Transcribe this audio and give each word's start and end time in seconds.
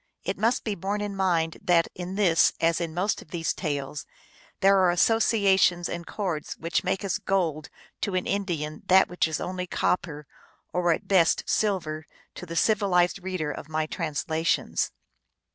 It 0.23 0.35
must 0.39 0.63
be 0.63 0.73
borne 0.73 0.99
in 0.99 1.15
mind 1.15 1.59
that 1.61 1.87
in 1.93 2.15
this, 2.15 2.53
as 2.59 2.81
in 2.81 2.91
most 2.95 3.21
of 3.21 3.29
these 3.29 3.53
tales, 3.53 4.07
there 4.61 4.79
are 4.79 4.89
associations 4.89 5.87
and 5.87 6.07
chords 6.07 6.57
which 6.57 6.83
make 6.83 7.03
as 7.03 7.19
gold 7.19 7.69
to 8.01 8.15
an 8.15 8.25
Indian 8.25 8.81
that 8.87 9.07
which 9.07 9.27
is 9.27 9.39
only 9.39 9.67
copper, 9.67 10.25
or 10.73 10.91
at 10.91 11.07
best 11.07 11.47
silver, 11.47 12.07
to 12.33 12.47
the 12.47 12.55
civilized 12.55 13.21
reader 13.21 13.51
of 13.51 13.69
my 13.69 13.85
translations. 13.85 14.89